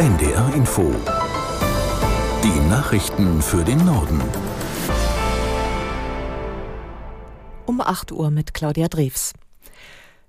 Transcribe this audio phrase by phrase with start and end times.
[0.00, 0.94] NDR Info.
[2.42, 4.22] Die Nachrichten für den Norden.
[7.66, 9.34] Um 8 Uhr mit Claudia Drews.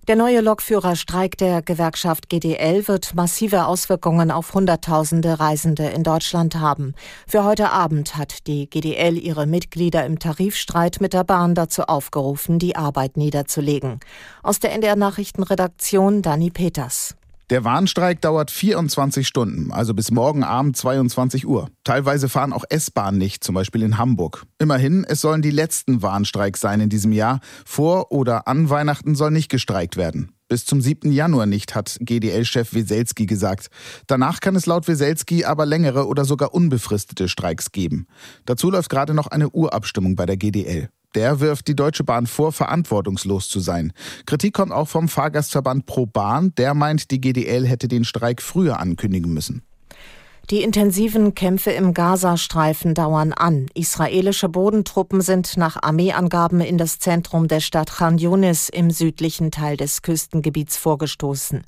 [0.09, 6.93] Der neue Lokführerstreik der Gewerkschaft GDL wird massive Auswirkungen auf Hunderttausende Reisende in Deutschland haben.
[7.25, 12.59] Für heute Abend hat die GDL ihre Mitglieder im Tarifstreit mit der Bahn dazu aufgerufen,
[12.59, 14.01] die Arbeit niederzulegen.
[14.43, 17.15] Aus der NDR Nachrichtenredaktion Dani Peters.
[17.51, 21.67] Der Warnstreik dauert 24 Stunden, also bis morgen Abend 22 Uhr.
[21.83, 24.45] Teilweise fahren auch S-Bahnen nicht, zum Beispiel in Hamburg.
[24.57, 27.41] Immerhin, es sollen die letzten Warnstreiks sein in diesem Jahr.
[27.65, 30.31] Vor oder an Weihnachten soll nicht gestreikt werden.
[30.47, 31.11] Bis zum 7.
[31.11, 33.67] Januar nicht, hat GDL-Chef Weselski gesagt.
[34.07, 38.07] Danach kann es laut Weselski aber längere oder sogar unbefristete Streiks geben.
[38.45, 40.87] Dazu läuft gerade noch eine Urabstimmung bei der GDL.
[41.15, 43.93] Der wirft die Deutsche Bahn vor, verantwortungslos zu sein.
[44.25, 46.53] Kritik kommt auch vom Fahrgastverband Pro Bahn.
[46.55, 49.63] Der meint, die GDL hätte den Streik früher ankündigen müssen.
[50.49, 53.67] Die intensiven Kämpfe im Gazastreifen dauern an.
[53.73, 59.77] Israelische Bodentruppen sind nach Armeeangaben in das Zentrum der Stadt Khan Yunis im südlichen Teil
[59.77, 61.63] des Küstengebiets vorgestoßen.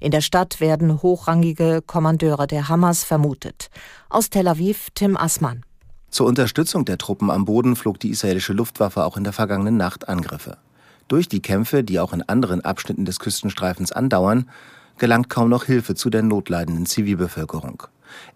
[0.00, 3.70] In der Stadt werden hochrangige Kommandeure der Hamas vermutet.
[4.10, 5.64] Aus Tel Aviv Tim Assmann.
[6.10, 10.08] Zur Unterstützung der Truppen am Boden flog die israelische Luftwaffe auch in der vergangenen Nacht
[10.08, 10.56] Angriffe.
[11.08, 14.48] Durch die Kämpfe, die auch in anderen Abschnitten des Küstenstreifens andauern,
[14.98, 17.82] gelangt kaum noch Hilfe zu der notleidenden Zivilbevölkerung.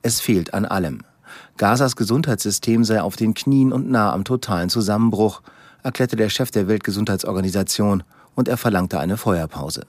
[0.03, 1.03] Es fehlt an allem.
[1.57, 5.43] Gazas Gesundheitssystem sei auf den Knien und nah am totalen Zusammenbruch,
[5.83, 8.03] erklärte der Chef der Weltgesundheitsorganisation
[8.35, 9.87] und er verlangte eine Feuerpause.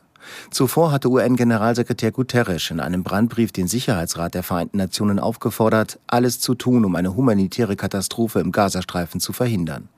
[0.50, 6.56] Zuvor hatte UN-Generalsekretär Guterres in einem Brandbrief den Sicherheitsrat der Vereinten Nationen aufgefordert, alles zu
[6.56, 9.90] tun, um eine humanitäre Katastrophe im Gazastreifen zu verhindern.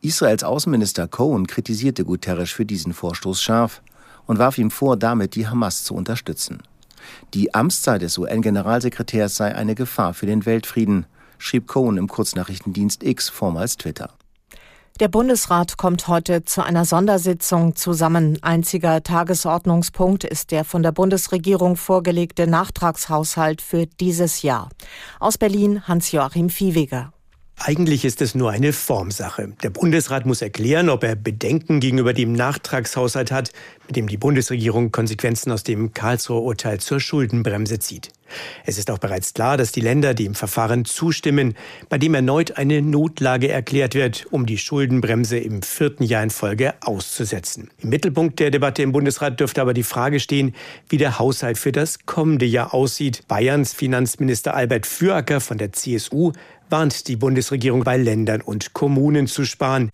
[0.00, 3.82] Israels Außenminister Cohen kritisierte Guterres für diesen Vorstoß scharf
[4.26, 6.62] und warf ihm vor, damit die Hamas zu unterstützen.
[7.34, 11.06] Die Amtszeit des UN-Generalsekretärs sei eine Gefahr für den Weltfrieden,
[11.38, 14.10] schrieb Cohen im Kurznachrichtendienst X, vormals Twitter.
[15.00, 18.36] Der Bundesrat kommt heute zu einer Sondersitzung zusammen.
[18.42, 24.68] Einziger Tagesordnungspunkt ist der von der Bundesregierung vorgelegte Nachtragshaushalt für dieses Jahr.
[25.18, 27.14] Aus Berlin Hans-Joachim Viehweger.
[27.56, 29.54] Eigentlich ist es nur eine Formsache.
[29.62, 33.52] Der Bundesrat muss erklären, ob er Bedenken gegenüber dem Nachtragshaushalt hat,
[33.86, 38.10] mit dem die Bundesregierung Konsequenzen aus dem Karlsruher Urteil zur Schuldenbremse zieht.
[38.66, 41.54] Es ist auch bereits klar, dass die Länder dem Verfahren zustimmen,
[41.88, 46.74] bei dem erneut eine Notlage erklärt wird, um die Schuldenbremse im vierten Jahr in Folge
[46.80, 47.70] auszusetzen.
[47.78, 50.54] Im Mittelpunkt der Debatte im Bundesrat dürfte aber die Frage stehen,
[50.88, 53.22] wie der Haushalt für das kommende Jahr aussieht.
[53.28, 56.32] Bayerns Finanzminister Albert Füracker von der CSU
[56.68, 59.90] warnt die Bundesregierung bei Ländern und Kommunen zu sparen.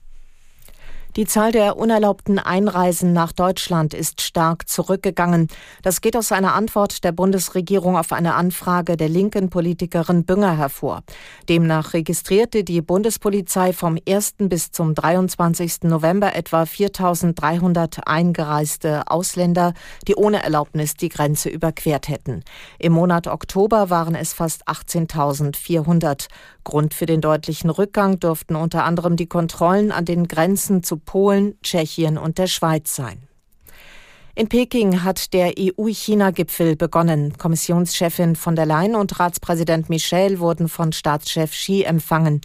[1.16, 5.49] Die Zahl der unerlaubten Einreisen nach Deutschland ist stark zurückgegangen.
[5.81, 11.04] Das geht aus einer Antwort der Bundesregierung auf eine Anfrage der linken Politikerin Bünger hervor.
[11.49, 14.34] Demnach registrierte die Bundespolizei vom 1.
[14.41, 15.84] bis zum 23.
[15.84, 19.72] November etwa 4300 eingereiste Ausländer,
[20.06, 22.43] die ohne Erlaubnis die Grenze überquert hätten.
[22.78, 26.28] Im Monat Oktober waren es fast 18.400.
[26.62, 31.59] Grund für den deutlichen Rückgang dürften unter anderem die Kontrollen an den Grenzen zu Polen,
[31.62, 33.27] Tschechien und der Schweiz sein.
[34.34, 37.39] In Peking hat der EU-China-Gipfel begonnen.
[37.39, 42.43] Kommissionschefin von der Leyen und Ratspräsident Michel wurden von Staatschef Xi empfangen.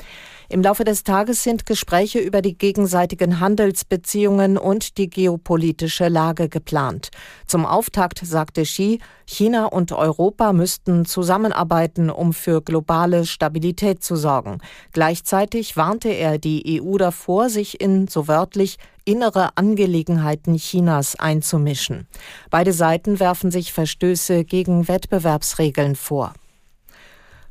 [0.52, 7.10] Im Laufe des Tages sind Gespräche über die gegenseitigen Handelsbeziehungen und die geopolitische Lage geplant.
[7.48, 14.58] Zum Auftakt sagte Xi, China und Europa müssten zusammenarbeiten, um für globale Stabilität zu sorgen.
[14.92, 22.08] Gleichzeitig warnte er die EU davor, sich in, so wörtlich, innere Angelegenheiten Chinas einzumischen.
[22.50, 26.34] Beide Seiten werfen sich Verstöße gegen Wettbewerbsregeln vor.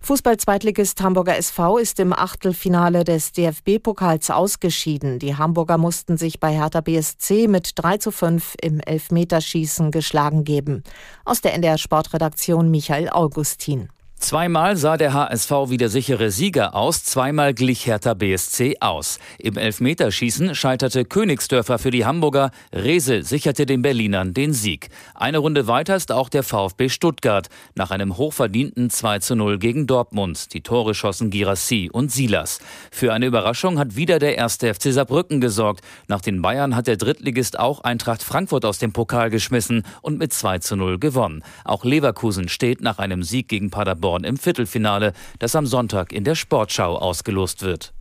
[0.02, 5.18] Fußball-Zweitligist Hamburger SV ist im Achtelfinale des DFB-Pokals ausgeschieden.
[5.18, 10.82] Die Hamburger mussten sich bei Hertha BSC mit 3 zu 5 im Elfmeterschießen geschlagen geben.
[11.24, 13.90] Aus der NDR Sportredaktion Michael Augustin.
[14.20, 19.18] Zweimal sah der HSV wie der sichere Sieger aus, zweimal glich Hertha BSC aus.
[19.38, 24.90] Im Elfmeterschießen scheiterte Königsdörfer für die Hamburger, Resel sicherte den Berlinern den Sieg.
[25.14, 29.86] Eine Runde weiter ist auch der VfB Stuttgart, nach einem hochverdienten 2 zu 0 gegen
[29.86, 30.52] Dortmund.
[30.52, 32.60] Die Tore schossen Girassi und Silas.
[32.90, 35.80] Für eine Überraschung hat wieder der erste FC Saarbrücken gesorgt.
[36.08, 40.34] Nach den Bayern hat der Drittligist auch Eintracht Frankfurt aus dem Pokal geschmissen und mit
[40.34, 41.42] 2 zu 0 gewonnen.
[41.64, 46.24] Auch Leverkusen steht nach einem Sieg gegen Paderborn Paderborn im Viertelfinale, das am Sonntag in
[46.24, 47.92] der Sportschau ausgelost wird.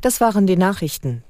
[0.00, 1.24] Das waren die Nachrichten.